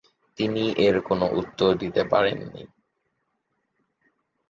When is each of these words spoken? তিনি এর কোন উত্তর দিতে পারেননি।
তিনি 0.37 0.63
এর 0.85 0.95
কোন 1.01 1.21
উত্তর 1.39 1.69
দিতে 1.77 2.01
পারেননি। 2.11 2.63